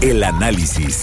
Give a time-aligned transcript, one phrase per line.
[0.00, 1.02] El análisis.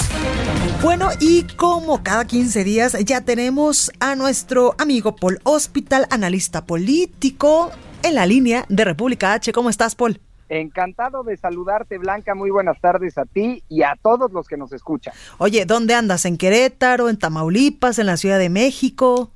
[0.81, 7.71] Bueno, y como cada 15 días ya tenemos a nuestro amigo Paul Hospital, analista político,
[8.03, 9.51] en la línea de República H.
[9.51, 10.21] ¿Cómo estás, Paul?
[10.47, 12.35] Encantado de saludarte, Blanca.
[12.35, 15.13] Muy buenas tardes a ti y a todos los que nos escuchan.
[15.39, 16.23] Oye, ¿dónde andas?
[16.23, 19.31] ¿En Querétaro, en Tamaulipas, en la Ciudad de México?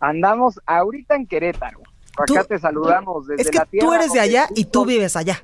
[0.00, 1.80] Andamos ahorita en Querétaro.
[2.16, 3.86] Acá te saludamos desde es que la tierra.
[3.86, 5.42] Tú eres de allá y tú vives allá.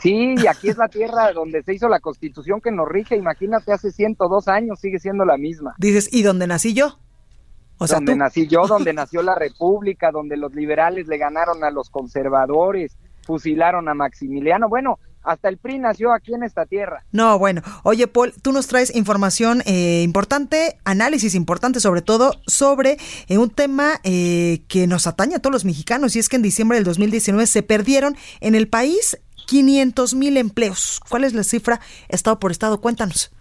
[0.00, 3.16] Sí, y aquí es la tierra donde se hizo la constitución que nos rige.
[3.16, 5.74] Imagínate, hace 102 años sigue siendo la misma.
[5.78, 6.98] Dices, ¿y dónde nací yo?
[7.78, 8.18] O sea, donde tú.
[8.18, 13.88] nací yo, donde nació la república, donde los liberales le ganaron a los conservadores, fusilaron
[13.88, 14.68] a Maximiliano.
[14.68, 17.04] Bueno, hasta el PRI nació aquí en esta tierra.
[17.10, 17.60] No, bueno.
[17.82, 23.50] Oye, Paul, tú nos traes información eh, importante, análisis importante, sobre todo sobre eh, un
[23.50, 26.84] tema eh, que nos atañe a todos los mexicanos, y es que en diciembre del
[26.84, 31.00] 2019 se perdieron en el país 500 mil empleos.
[31.08, 32.80] ¿Cuál es la cifra estado por estado?
[32.80, 33.32] Cuéntanos.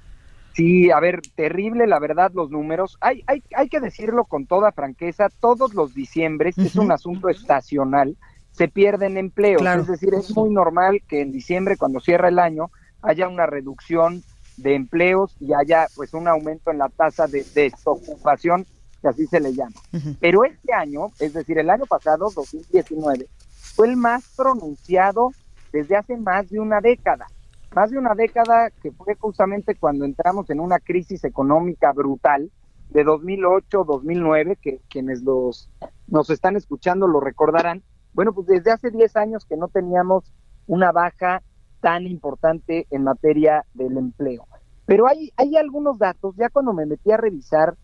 [0.55, 2.97] Sí, a ver, terrible la verdad los números.
[3.01, 8.15] Hay, hay, hay que decirlo con toda franqueza, todos los diciembres es un asunto estacional,
[8.51, 9.61] se pierden empleos.
[9.61, 9.81] Claro.
[9.81, 14.23] Es decir, es muy normal que en diciembre, cuando cierra el año, haya una reducción
[14.55, 18.65] de empleos y haya pues un aumento en la tasa de desocupación,
[19.01, 19.75] que así se le llama.
[20.21, 23.27] Pero este año, es decir, el año pasado, 2019,
[23.75, 25.31] fue el más pronunciado
[25.75, 27.27] desde hace más de una década.
[27.75, 32.49] Más de una década que fue justamente cuando entramos en una crisis económica brutal
[32.91, 35.69] de 2008-2009, que quienes los,
[36.07, 37.83] nos están escuchando lo recordarán.
[38.13, 40.33] Bueno, pues desde hace 10 años que no teníamos
[40.66, 41.44] una baja
[41.81, 44.47] tan importante en materia del empleo.
[44.85, 47.75] Pero hay, hay algunos datos, ya cuando me metí a revisar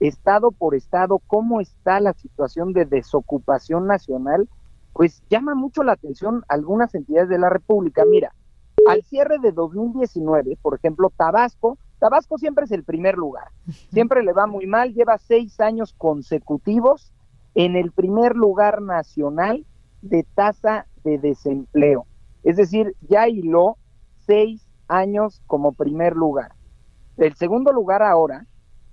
[0.00, 4.50] estado por estado cómo está la situación de desocupación nacional,
[4.98, 8.02] pues llama mucho la atención algunas entidades de la República.
[8.04, 8.34] Mira,
[8.88, 13.46] al cierre de 2019, por ejemplo, Tabasco, Tabasco siempre es el primer lugar,
[13.92, 17.12] siempre le va muy mal, lleva seis años consecutivos
[17.54, 19.64] en el primer lugar nacional
[20.02, 22.04] de tasa de desempleo.
[22.42, 23.76] Es decir, ya hiló
[24.26, 26.54] seis años como primer lugar.
[27.18, 28.46] El segundo lugar ahora,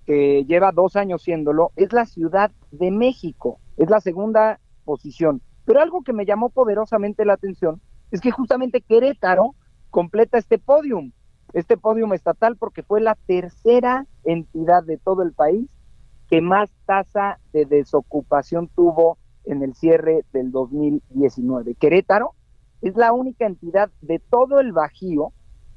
[0.05, 5.41] que lleva dos años siéndolo, es la Ciudad de México, es la segunda posición.
[5.65, 7.81] Pero algo que me llamó poderosamente la atención
[8.11, 9.55] es que justamente Querétaro
[9.89, 11.11] completa este podium,
[11.53, 15.67] este podium estatal, porque fue la tercera entidad de todo el país
[16.29, 21.75] que más tasa de desocupación tuvo en el cierre del 2019.
[21.75, 22.33] Querétaro
[22.81, 25.33] es la única entidad de todo el Bajío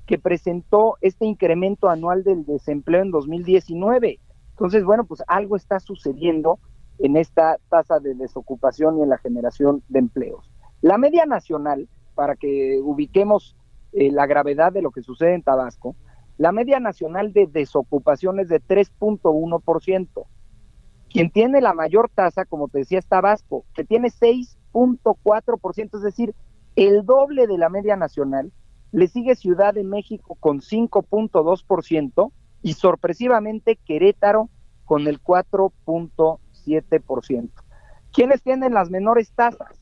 [0.07, 4.19] que presentó este incremento anual del desempleo en 2019.
[4.51, 6.59] Entonces, bueno, pues algo está sucediendo
[6.99, 10.51] en esta tasa de desocupación y en la generación de empleos.
[10.81, 13.57] La media nacional, para que ubiquemos
[13.93, 15.97] eh, la gravedad de lo que sucede en Tabasco,
[16.37, 20.27] la media nacional de desocupación es de 3.1%.
[21.11, 26.35] Quien tiene la mayor tasa, como te decía, es Tabasco, que tiene 6.4%, es decir,
[26.77, 28.53] el doble de la media nacional.
[28.93, 32.33] Le sigue Ciudad de México con 5.2%
[32.63, 34.49] y sorpresivamente Querétaro
[34.85, 35.21] con el
[36.69, 37.51] 4.7%.
[38.13, 39.79] ¿Quiénes tienen las menores tasas?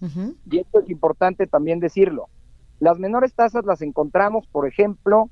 [0.50, 2.28] Y esto es importante también decirlo.
[2.80, 5.30] Las menores tasas las encontramos, por ejemplo,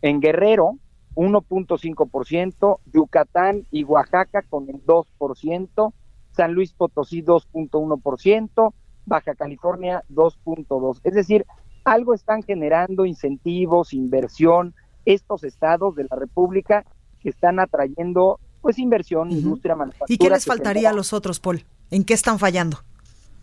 [0.00, 0.78] en Guerrero,
[1.16, 5.92] 1.5%, Yucatán y Oaxaca con el 2%,
[6.32, 8.74] San Luis Potosí 2.1%,
[9.06, 11.00] Baja California 2.2%.
[11.04, 11.46] Es decir,
[11.84, 14.74] algo están generando incentivos, inversión,
[15.04, 16.84] estos estados de la República
[17.20, 20.06] que están atrayendo pues inversión, industria, manufactura.
[20.08, 21.66] ¿Y qué les faltaría a los otros, Paul?
[21.90, 22.78] ¿En qué están fallando?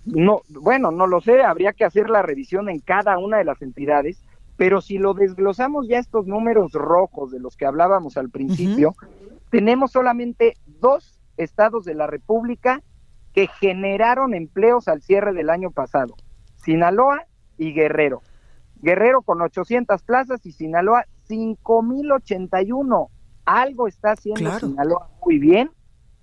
[0.05, 3.61] no, bueno, no lo sé, habría que hacer la revisión en cada una de las
[3.61, 4.23] entidades,
[4.57, 8.95] pero si lo desglosamos ya estos números rojos de los que hablábamos al principio,
[9.51, 12.81] tenemos solamente dos estados de la República
[13.31, 16.15] que generaron empleos al cierre del año pasado,
[16.55, 17.27] Sinaloa
[17.59, 18.23] y Guerrero.
[18.81, 23.09] Guerrero con 800 plazas y Sinaloa 5081.
[23.45, 24.67] Algo está haciendo Claro.
[24.67, 25.71] Sinaloa muy bien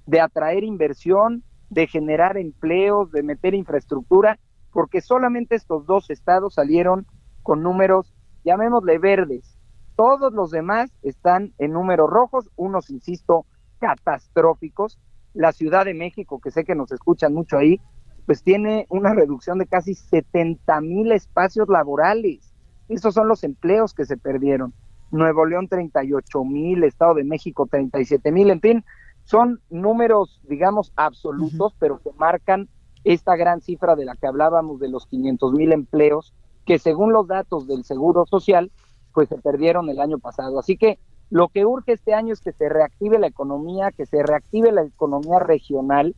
[0.07, 4.39] de atraer inversión, de generar empleos, de meter infraestructura,
[4.73, 7.07] porque solamente estos dos estados salieron
[7.43, 9.57] con números llamémosle verdes.
[9.97, 13.47] Todos los demás están en números rojos, unos, insisto,
[13.81, 14.99] catastróficos.
[15.35, 17.81] La Ciudad de México, que sé que nos escuchan mucho ahí,
[18.27, 22.55] pues tiene una reducción de casi 70 mil espacios laborales.
[22.89, 24.73] Esos son los empleos que se perdieron.
[25.11, 28.85] Nuevo León 38 mil, Estado de México 37 mil, en fin,
[29.25, 32.69] son números, digamos, absolutos, pero que marcan
[33.05, 36.35] esta gran cifra de la que hablábamos de los 500 mil empleos,
[36.65, 38.71] que según los datos del Seguro Social,
[39.15, 40.59] pues se perdieron el año pasado.
[40.59, 40.99] Así que
[41.31, 44.83] lo que urge este año es que se reactive la economía, que se reactive la
[44.83, 46.17] economía regional,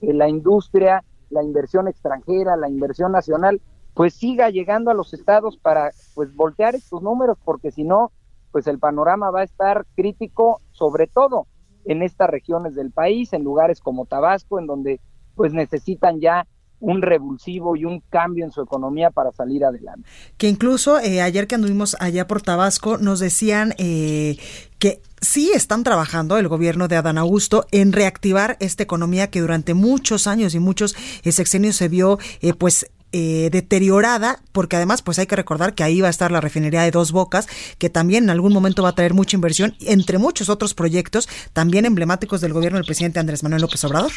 [0.00, 3.60] que la industria, la inversión extranjera, la inversión nacional,
[3.94, 8.12] pues siga llegando a los estados para pues voltear estos números, porque si no,
[8.52, 11.46] pues el panorama va a estar crítico, sobre todo
[11.84, 15.00] en estas regiones del país, en lugares como Tabasco, en donde
[15.34, 16.46] pues necesitan ya
[16.80, 20.08] un revulsivo y un cambio en su economía para salir adelante.
[20.38, 24.38] Que incluso eh, ayer que anduvimos allá por Tabasco nos decían eh,
[24.78, 29.74] que sí están trabajando el gobierno de Adán Augusto en reactivar esta economía que durante
[29.74, 32.18] muchos años y muchos eh, sexenios se vio
[32.58, 36.82] pues deteriorada, porque además pues hay que recordar que ahí va a estar la refinería
[36.82, 37.48] de Dos Bocas,
[37.78, 41.84] que también en algún momento va a traer mucha inversión, entre muchos otros proyectos también
[41.84, 44.12] emblemáticos del gobierno del presidente Andrés Manuel López Obrador.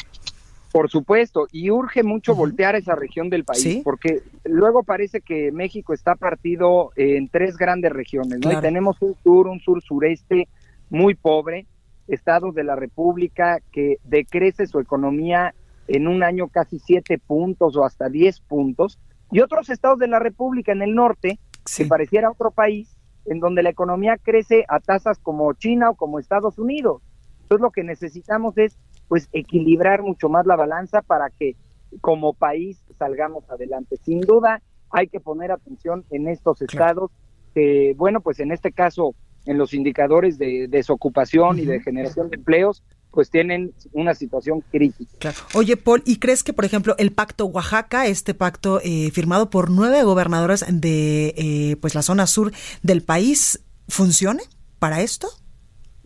[0.71, 5.93] Por supuesto, y urge mucho voltear esa región del país, porque luego parece que México
[5.93, 8.59] está partido en tres grandes regiones, ¿no?
[8.59, 10.47] tenemos un sur, un sur-sureste
[10.89, 11.67] muy pobre,
[12.07, 15.53] estados de la República que decrece su economía
[15.93, 18.99] en un año casi siete puntos o hasta diez puntos,
[19.31, 21.39] y otros estados de la República en el norte,
[21.77, 26.19] que pareciera otro país, en donde la economía crece a tasas como China o como
[26.19, 27.01] Estados Unidos.
[27.43, 31.55] Entonces lo que necesitamos es pues equilibrar mucho más la balanza para que
[32.01, 33.97] como país salgamos adelante.
[33.97, 37.11] Sin duda hay que poner atención en estos estados
[37.53, 39.13] que, bueno, pues en este caso,
[39.45, 42.83] en los indicadores de desocupación y de generación de empleos,
[43.13, 45.33] pues tienen una situación crítica.
[45.53, 49.69] Oye, Paul, ¿y crees que, por ejemplo, el Pacto Oaxaca, este pacto eh, firmado por
[49.69, 52.51] nueve gobernadoras de eh, pues la zona sur
[52.81, 54.43] del país, funcione
[54.79, 55.29] para esto?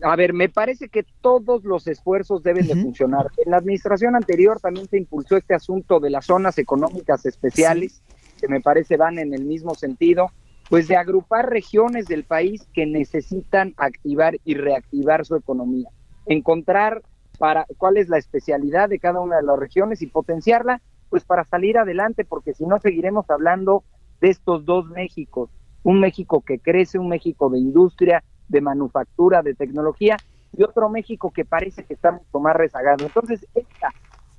[0.02, 3.26] a ver, me parece que todos los esfuerzos deben de funcionar.
[3.44, 8.00] En la administración anterior también se impulsó este asunto de las zonas económicas especiales,
[8.40, 10.30] que me parece van en el mismo sentido,
[10.68, 15.88] pues de agrupar regiones del país que necesitan activar y reactivar su economía,
[16.28, 17.02] encontrar
[17.38, 21.44] para cuál es la especialidad de cada una de las regiones y potenciarla, pues para
[21.44, 23.84] salir adelante, porque si no seguiremos hablando
[24.20, 25.50] de estos dos Méxicos,
[25.82, 30.16] un México que crece, un México de industria, de manufactura, de tecnología,
[30.56, 33.04] y otro México que parece que está mucho más rezagado.
[33.04, 33.92] Entonces, esta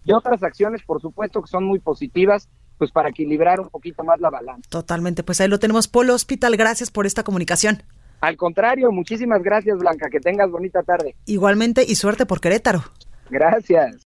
[0.04, 4.20] y otras acciones, por supuesto, que son muy positivas, pues para equilibrar un poquito más
[4.20, 4.68] la balanza.
[4.70, 5.88] Totalmente, pues ahí lo tenemos.
[5.88, 7.84] Polo Hospital, gracias por esta comunicación.
[8.22, 10.10] Al contrario, muchísimas gracias, Blanca.
[10.10, 11.16] Que tengas bonita tarde.
[11.26, 12.84] Igualmente y suerte por Querétaro.
[13.30, 14.06] Gracias.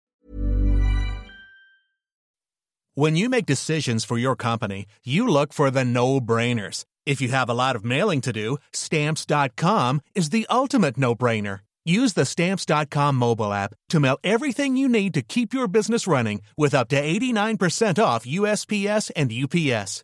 [2.96, 6.86] When you make decisions for your company, you look for the no-brainers.
[7.08, 11.62] If you have a lot of mailing to do, stamps.com is the ultimate no-brainer.
[11.86, 16.42] Use the stamps.com mobile app to mail everything you need to keep your business running
[16.56, 20.04] with up to 89% off USPS and UPS.